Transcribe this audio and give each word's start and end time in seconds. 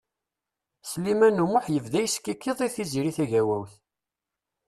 Sliman 0.89 1.41
U 1.43 1.45
Muḥ 1.51 1.65
yebda 1.69 1.99
yeskikiḍ 2.03 2.59
i 2.67 2.69
Tiziri 2.75 3.11
Tagawawt. 3.17 3.73